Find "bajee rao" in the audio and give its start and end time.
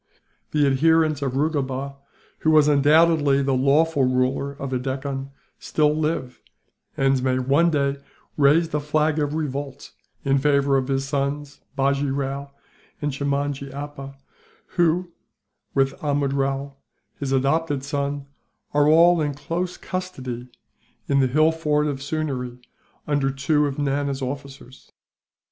11.77-12.49